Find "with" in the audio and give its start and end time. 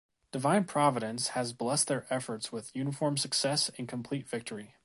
2.51-2.75